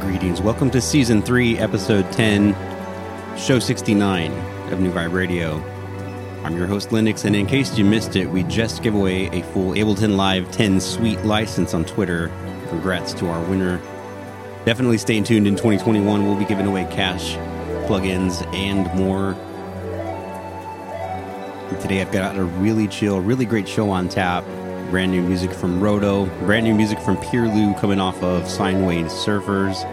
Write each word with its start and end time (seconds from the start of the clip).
Greetings. 0.00 0.42
Welcome 0.42 0.70
to 0.72 0.80
season 0.80 1.22
three, 1.22 1.58
episode 1.58 2.10
10, 2.12 2.54
show 3.38 3.58
69 3.58 4.30
of 4.70 4.80
New 4.80 4.92
Vibe 4.92 5.12
Radio. 5.12 5.56
I'm 6.44 6.56
your 6.56 6.66
host, 6.66 6.90
Linix, 6.90 7.24
and 7.24 7.34
in 7.34 7.46
case 7.46 7.78
you 7.78 7.84
missed 7.84 8.14
it, 8.14 8.26
we 8.26 8.42
just 8.42 8.82
gave 8.82 8.94
away 8.94 9.26
a 9.28 9.42
full 9.52 9.72
Ableton 9.72 10.16
Live 10.16 10.50
10 10.50 10.80
suite 10.80 11.22
license 11.24 11.72
on 11.72 11.84
Twitter. 11.84 12.30
Congrats 12.68 13.14
to 13.14 13.28
our 13.28 13.42
winner. 13.48 13.78
Definitely 14.66 14.98
stay 14.98 15.20
tuned 15.22 15.46
in 15.46 15.54
2021. 15.54 16.26
We'll 16.26 16.36
be 16.36 16.44
giving 16.44 16.66
away 16.66 16.86
cash, 16.90 17.34
plugins, 17.88 18.46
and 18.54 18.92
more. 18.94 19.32
And 21.70 21.80
today 21.80 22.02
I've 22.02 22.12
got 22.12 22.36
a 22.36 22.44
really 22.44 22.86
chill, 22.86 23.20
really 23.20 23.46
great 23.46 23.66
show 23.66 23.90
on 23.90 24.08
tap. 24.08 24.44
Brand 24.90 25.10
new 25.10 25.20
music 25.20 25.52
from 25.52 25.80
Roto, 25.80 26.26
brand 26.46 26.64
new 26.64 26.74
music 26.74 27.00
from 27.00 27.16
Pirlew 27.16 27.78
coming 27.80 27.98
off 27.98 28.22
of 28.22 28.48
Sine 28.48 28.86
Wave 28.86 29.06
Surfers. 29.06 29.84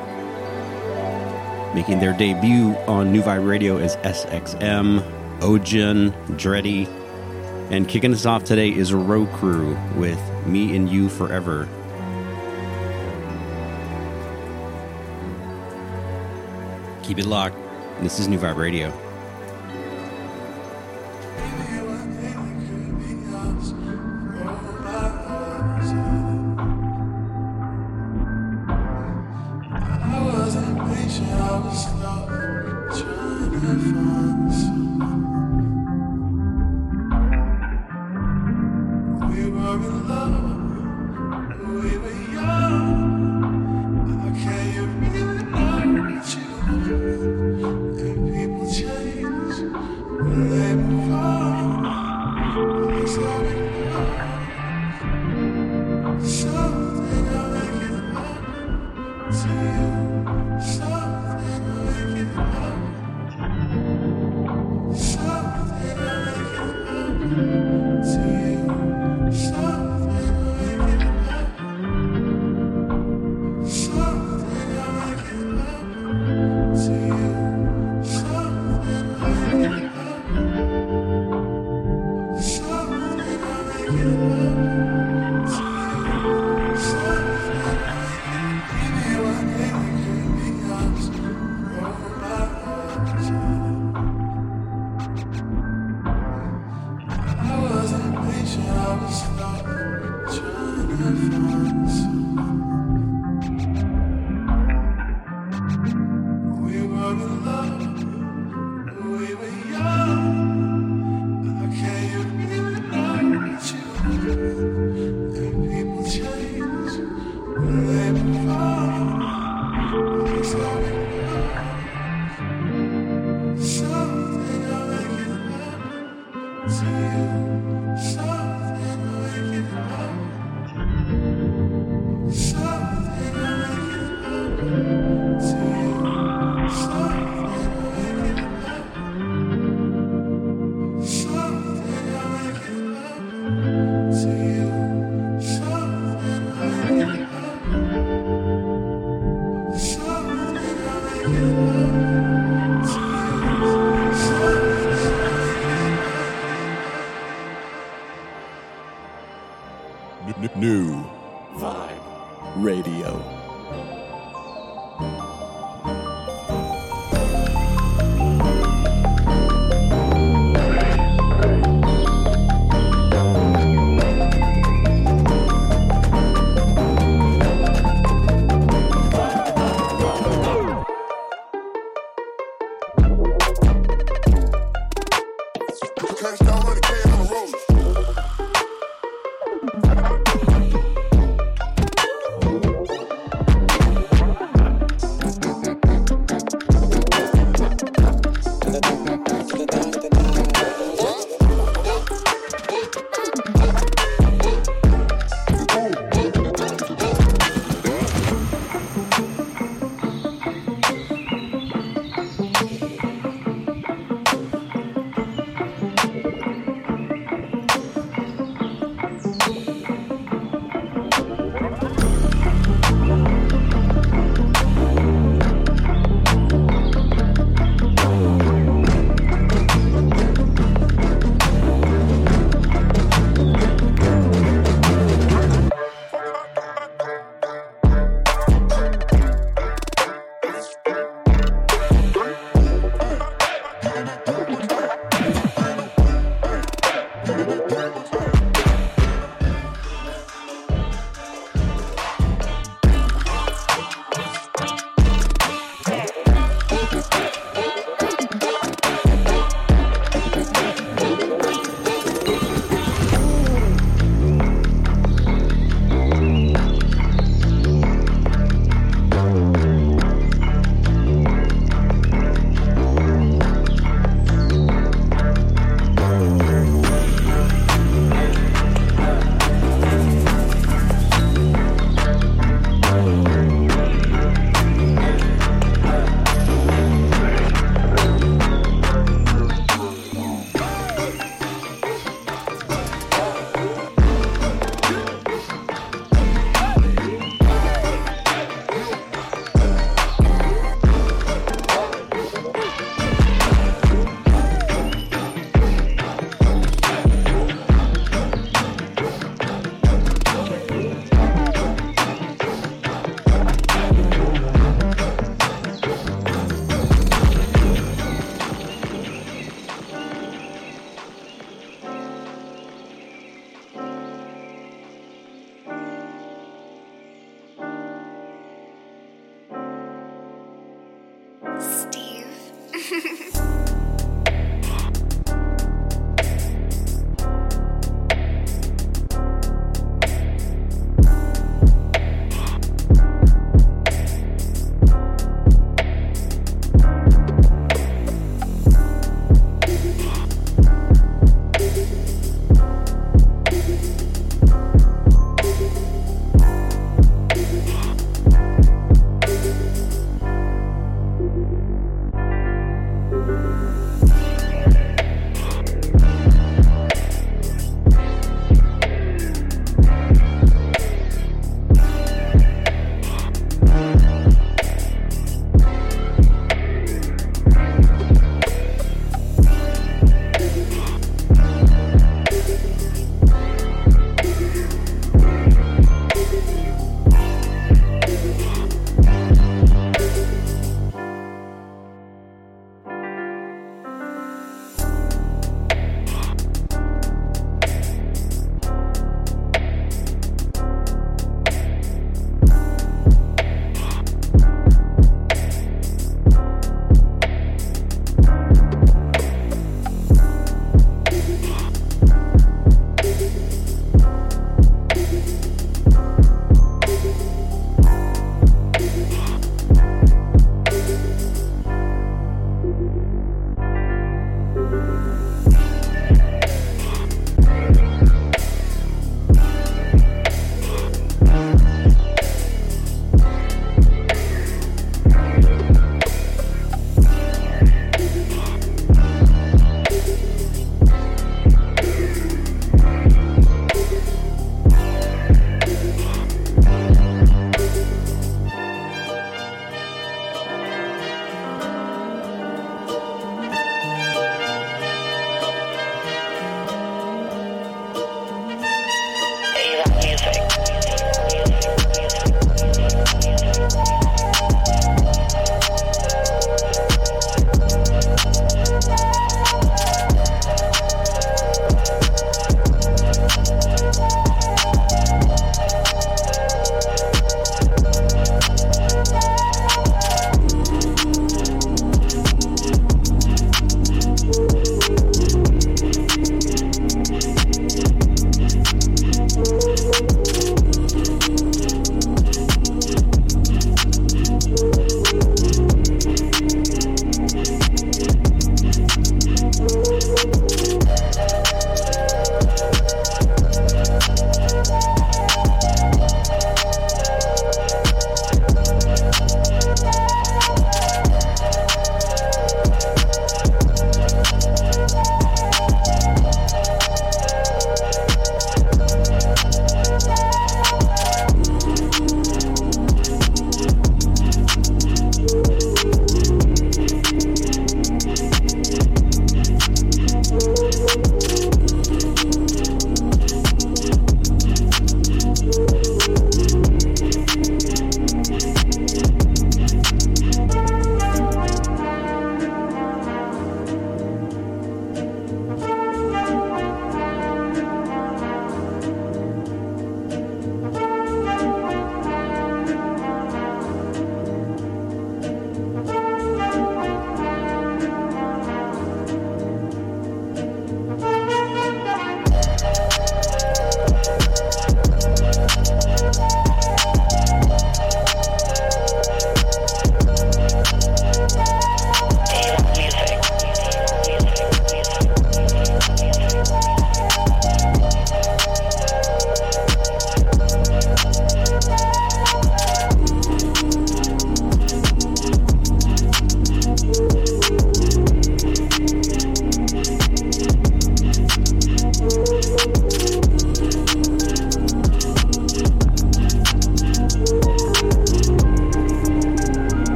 Making 1.73 1.99
their 1.99 2.13
debut 2.13 2.75
on 2.87 3.11
New 3.11 3.23
Vibe 3.23 3.47
Radio 3.47 3.77
is 3.77 3.95
SXM, 3.97 5.01
ojyun, 5.39 6.37
dretty, 6.37 6.87
and 7.71 7.87
kicking 7.89 8.13
us 8.13 8.27
off 8.27 8.43
today 8.43 8.69
is 8.69 8.91
Roqru 8.91 9.95
with 9.95 10.19
Me 10.45 10.75
and 10.75 10.87
You 10.87 11.09
Forever. 11.09 11.67
Keep 17.01 17.17
it 17.17 17.25
locked. 17.25 17.57
This 18.01 18.19
is 18.19 18.27
New 18.27 18.37
Vibe 18.37 18.57
Radio. 18.57 19.12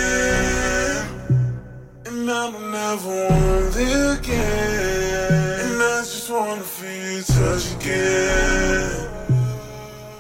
and 2.06 2.30
I 2.30 2.52
don't 2.52 2.76
ever 2.76 3.30
want 3.30 3.76
again. 4.20 5.60
And 5.62 5.82
I 5.82 6.00
just 6.02 6.30
wanna 6.30 6.62
feel 6.62 7.14
your 7.14 7.24
touch 7.24 7.74
again. 7.76 9.10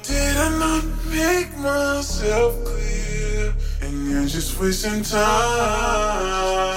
Did 0.03 0.37
I 0.37 0.49
not 0.59 0.85
make 1.09 1.57
myself 1.57 2.63
clear? 2.63 3.53
And 3.81 4.09
you're 4.09 4.27
just 4.27 4.59
wasting 4.59 5.03
time. 5.03 6.70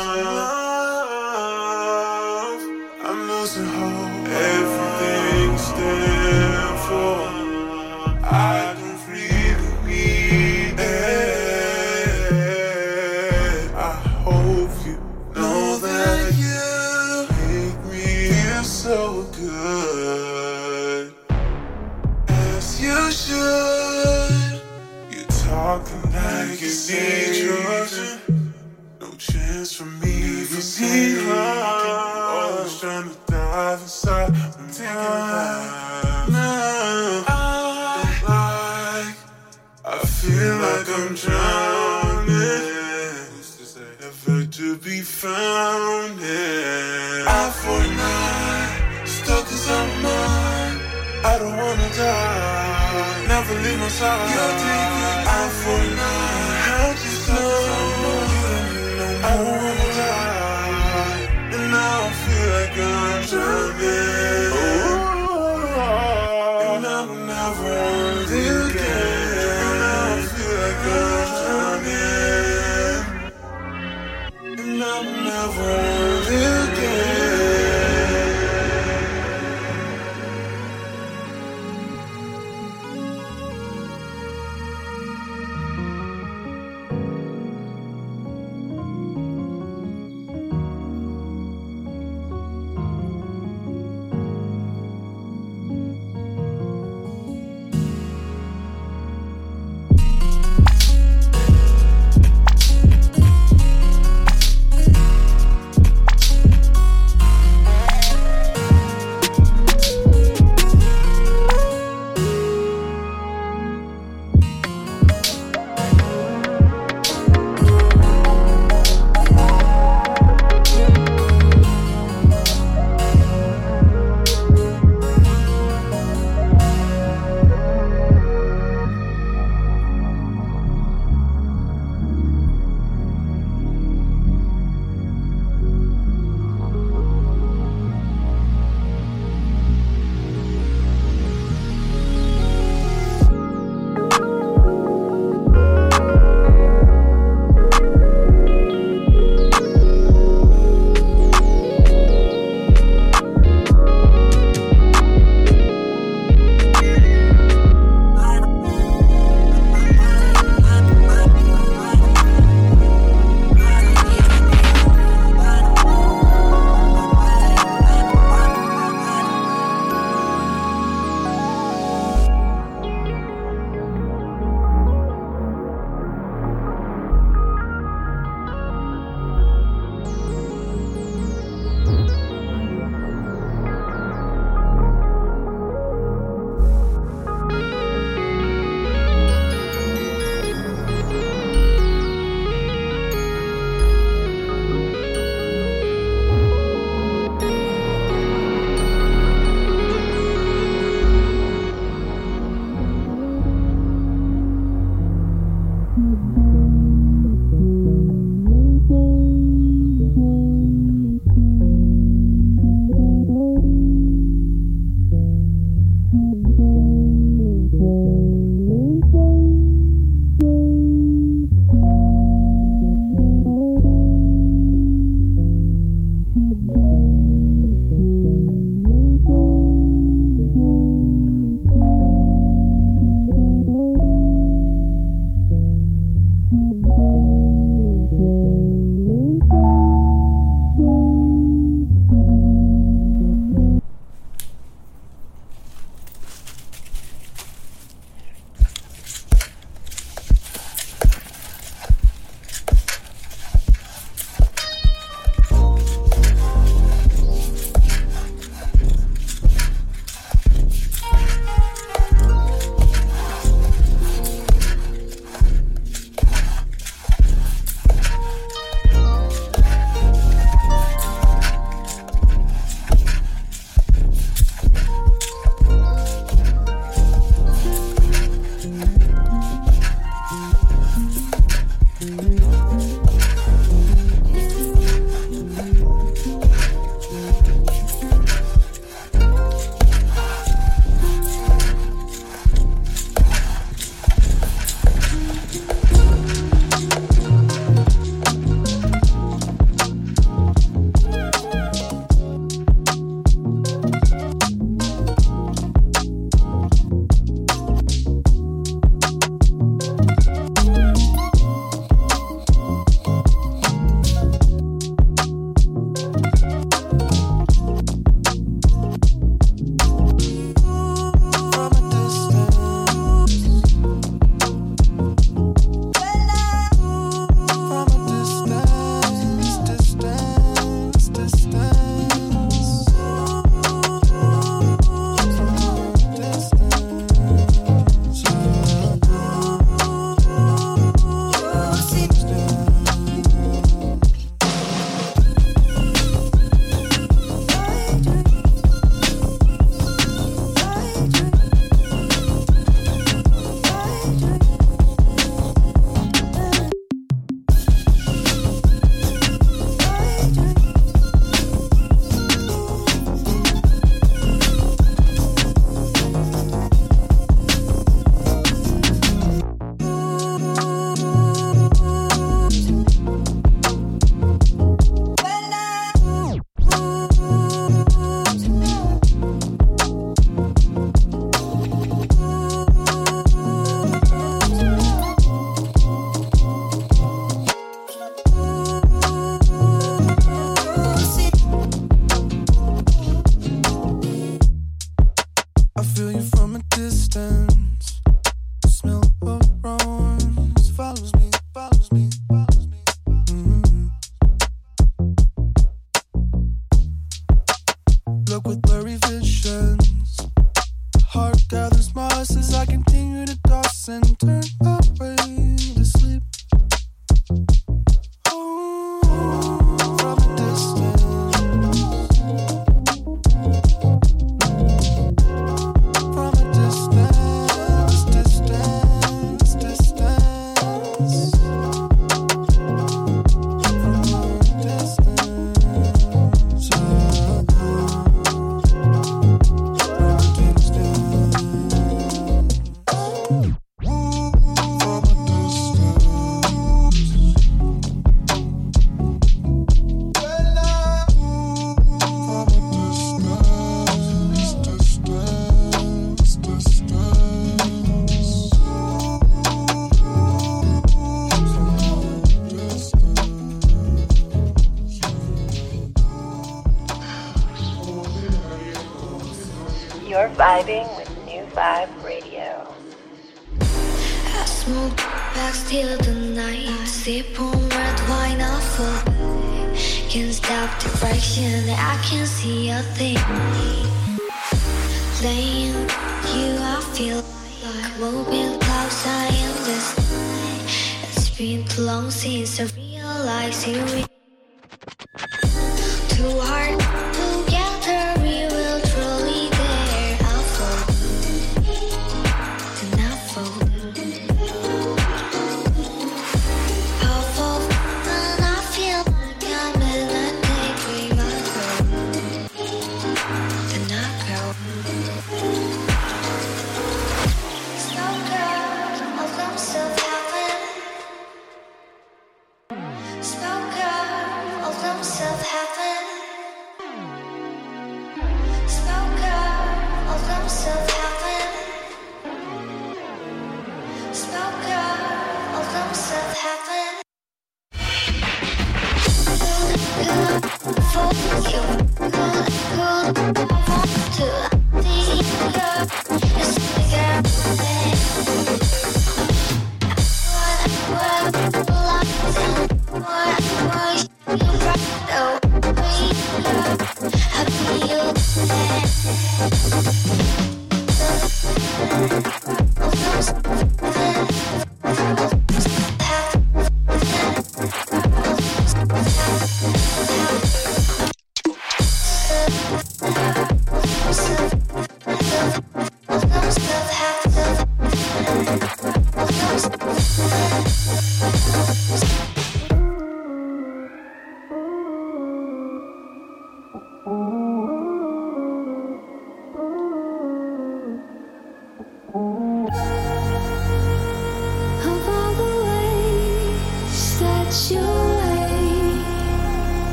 summer. 53.94 54.63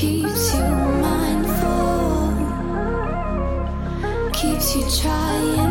Keeps 0.00 0.54
you 0.54 0.64
mindful, 1.02 2.32
keeps 4.32 4.74
you 4.74 4.82
trying 5.02 5.69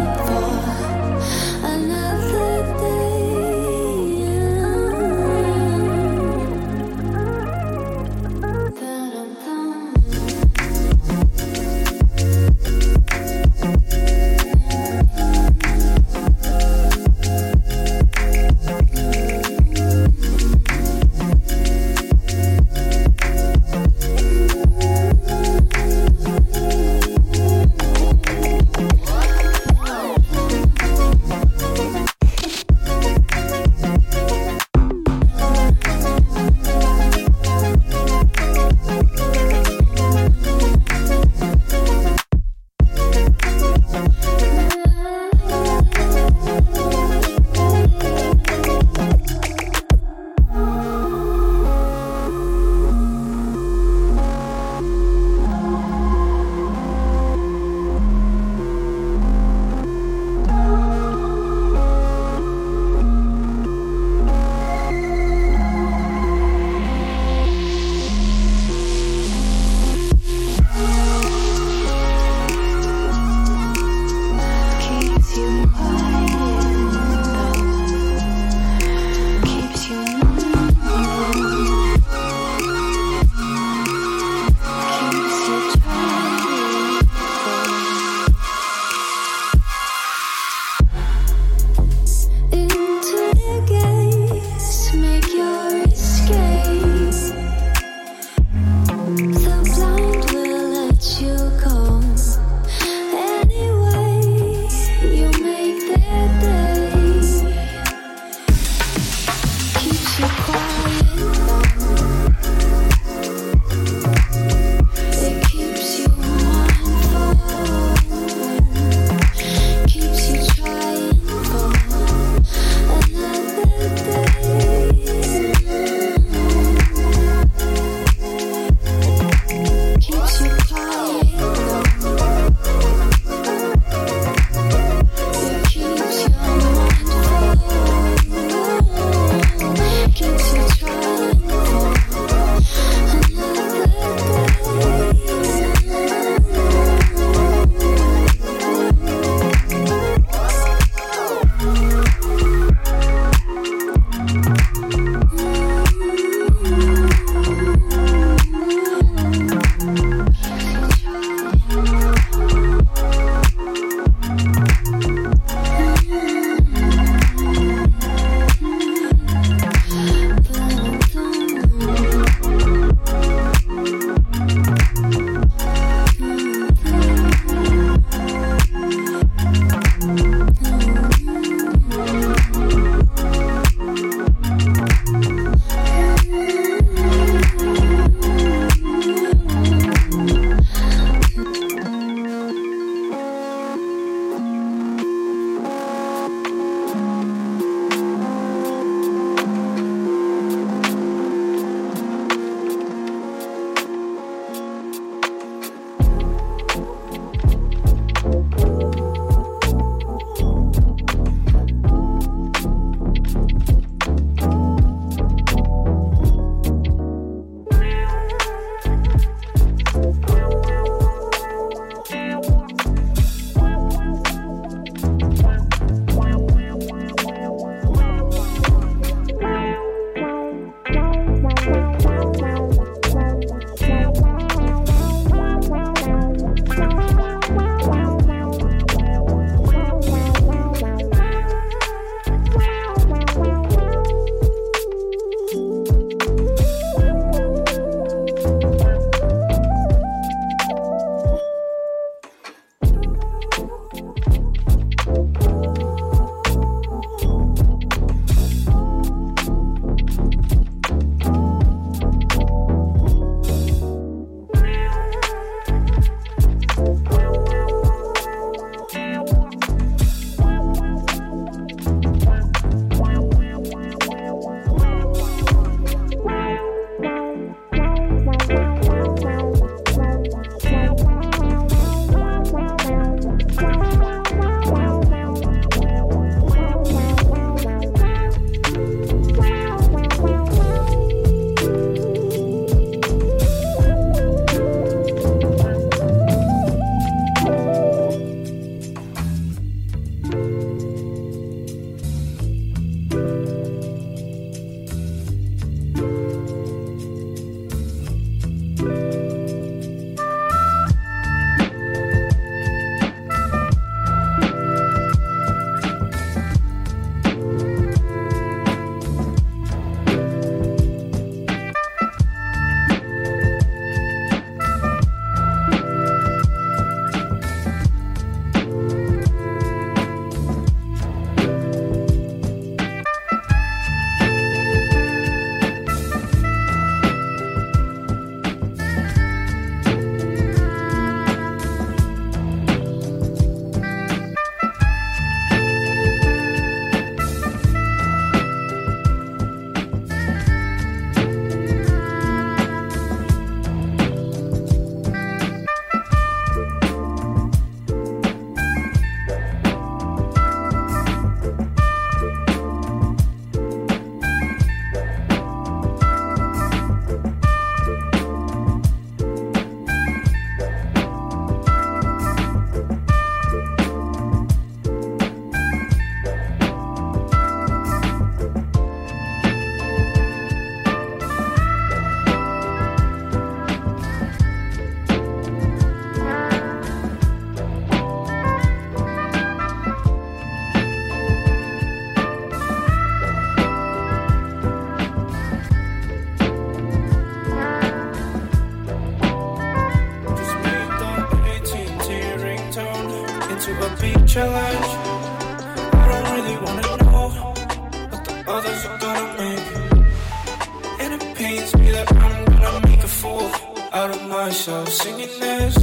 out 414.00 414.12
of 414.12 414.29
myself 414.29 414.87
singing 414.87 415.33
this. 415.41 415.75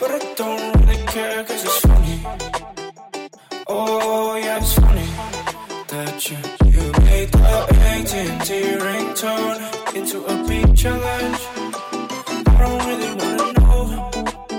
But 0.00 0.10
I 0.18 0.34
don't 0.34 0.64
really 0.80 1.00
care 1.14 1.44
cause 1.44 1.62
it's 1.68 1.80
funny. 1.88 2.18
Oh, 3.68 4.34
yeah, 4.34 4.58
it's 4.58 4.74
funny 4.74 5.08
that 5.92 6.16
you, 6.28 6.38
you 6.72 6.84
made 7.10 7.30
the 7.36 7.44
AT&T 7.92 8.50
ringtone 8.86 9.58
into 9.98 10.16
a 10.32 10.34
beat 10.48 10.70
challenge. 10.82 11.40
I 12.50 12.54
don't 12.62 12.82
really 12.90 13.12
wanna 13.20 13.48
know 13.60 13.82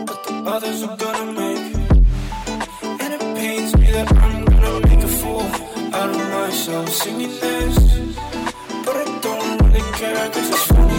what 0.08 0.20
the 0.28 0.36
others 0.56 0.84
are 0.84 0.98
gonna 1.06 1.32
make. 1.44 1.68
And 3.02 3.10
it 3.18 3.24
pains 3.36 3.76
me 3.76 3.88
that 3.98 4.08
I'm 4.26 4.46
gonna 4.46 4.88
make 4.88 5.04
a 5.04 5.12
fool 5.20 5.48
out 6.00 6.10
of 6.10 6.24
myself 6.38 6.88
singing 7.04 7.36
this. 7.46 7.76
But 8.86 8.96
I 9.04 9.06
don't 9.26 9.62
really 9.62 9.86
care 10.00 10.30
cause 10.32 10.50
it's 10.50 10.68
funny. 10.68 10.95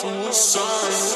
from 0.00 0.14
the 0.24 0.32
sun. 0.32 1.09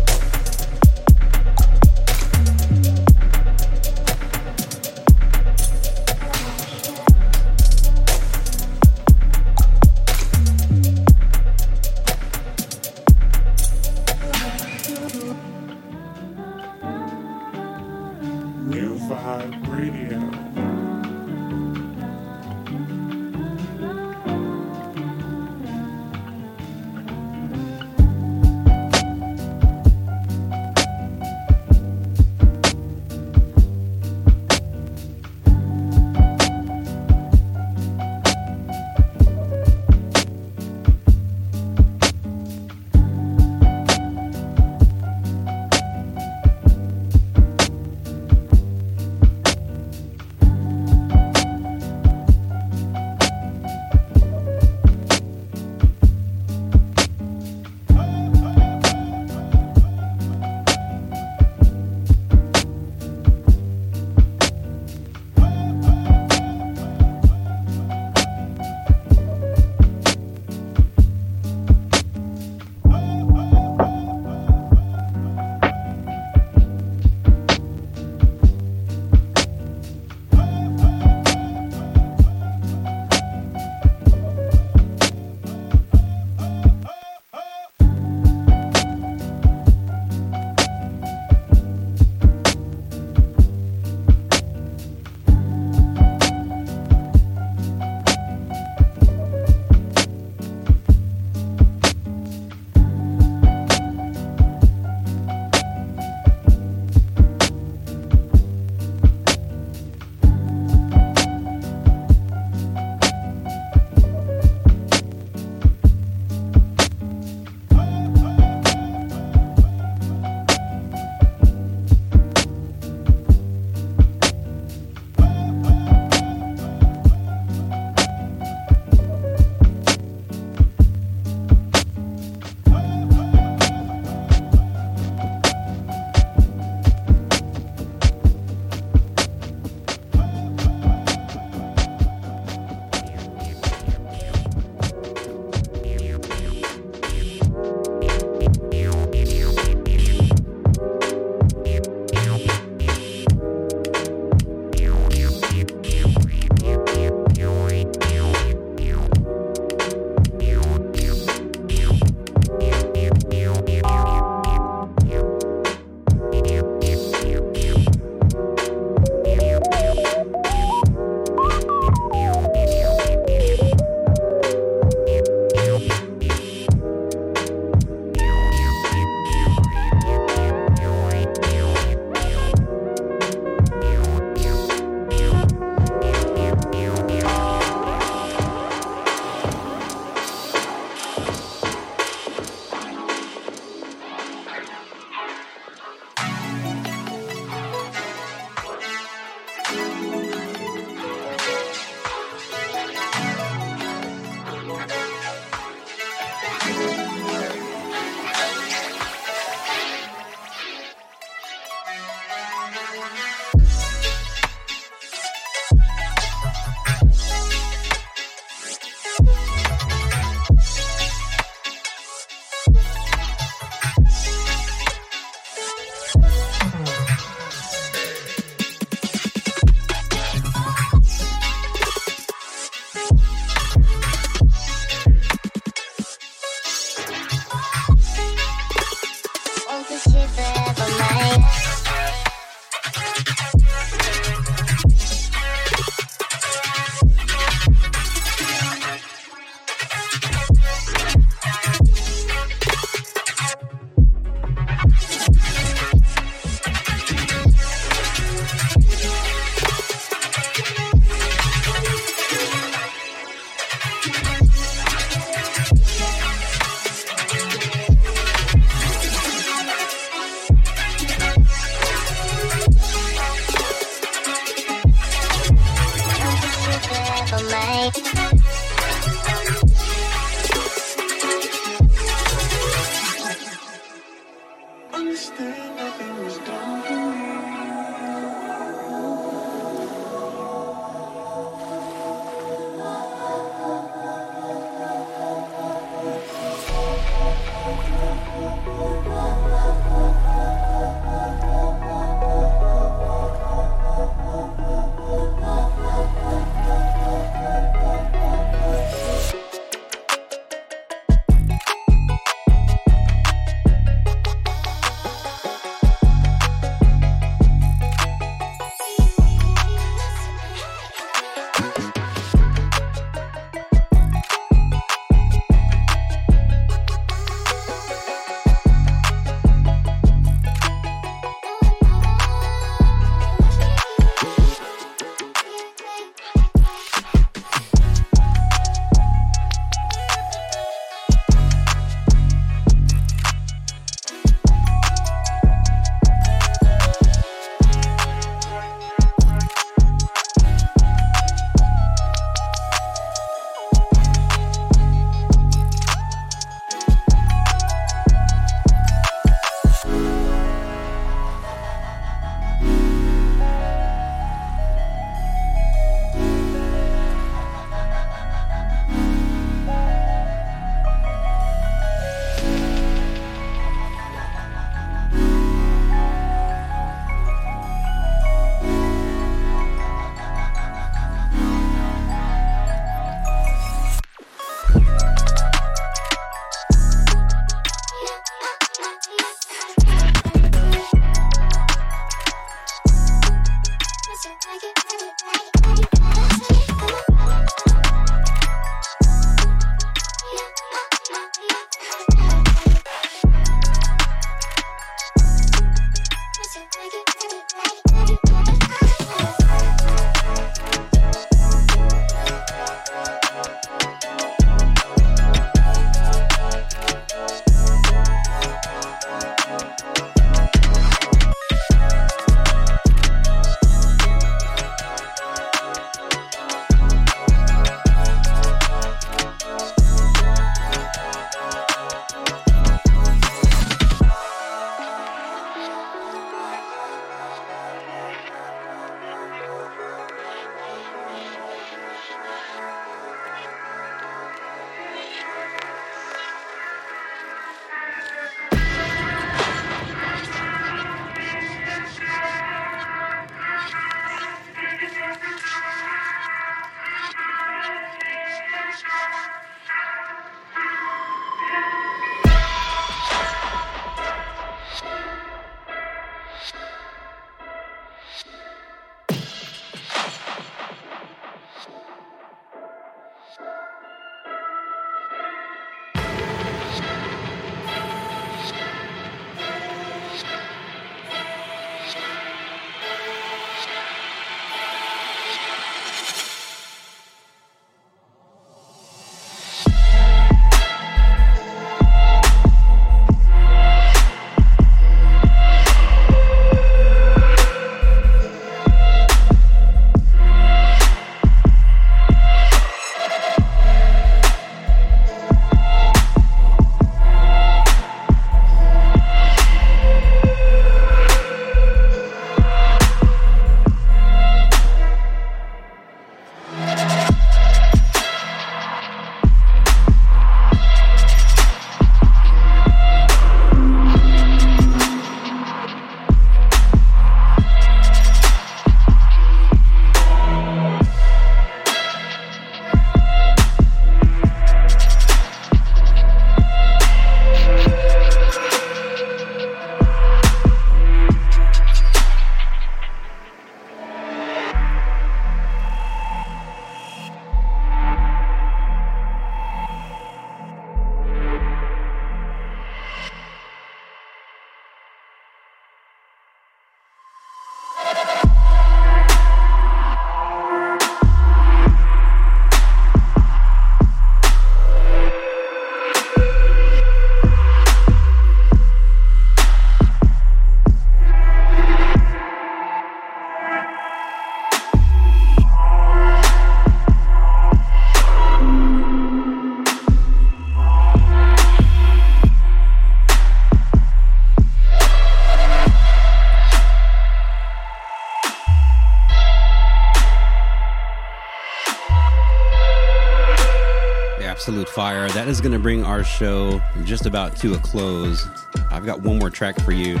Is 595.36 595.42
going 595.42 595.52
to 595.52 595.58
bring 595.58 595.84
our 595.84 596.02
show 596.02 596.62
just 596.84 597.04
about 597.04 597.36
to 597.36 597.52
a 597.52 597.58
close. 597.58 598.26
I've 598.70 598.86
got 598.86 599.02
one 599.02 599.18
more 599.18 599.28
track 599.28 599.60
for 599.60 599.72
you. 599.72 600.00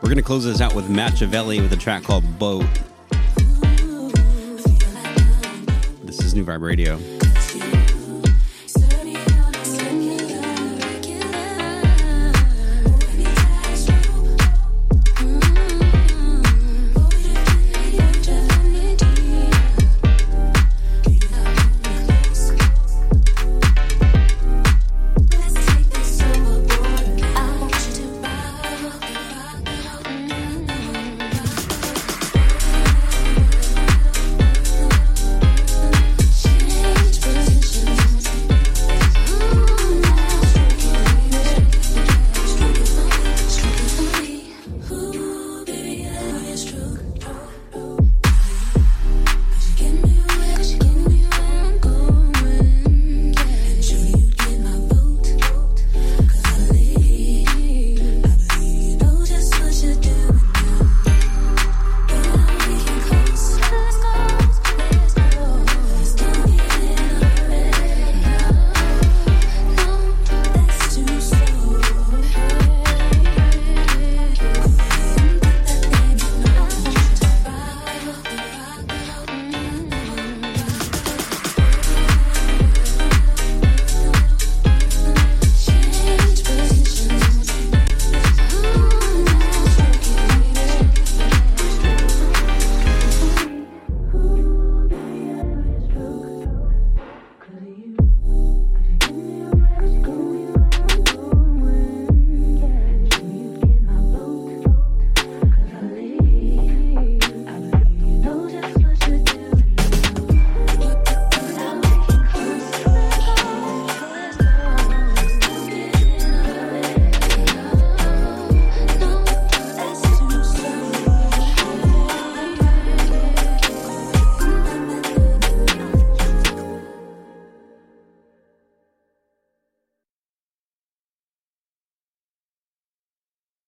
We're 0.00 0.08
going 0.08 0.16
to 0.16 0.22
close 0.22 0.46
this 0.46 0.62
out 0.62 0.74
with 0.74 0.88
matchavelli 0.88 1.60
with 1.60 1.70
a 1.74 1.76
track 1.76 2.02
called 2.02 2.24
Boat. 2.38 2.64
This 6.02 6.20
is 6.24 6.34
New 6.34 6.46
Vibe 6.46 6.62
Radio. 6.62 6.98